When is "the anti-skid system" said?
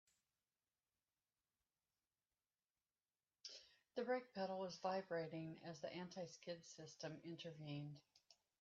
5.79-7.19